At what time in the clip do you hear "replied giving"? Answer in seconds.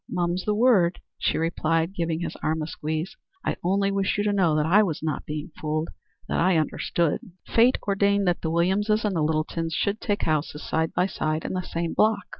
1.37-2.21